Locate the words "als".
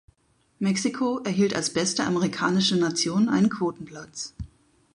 1.55-1.73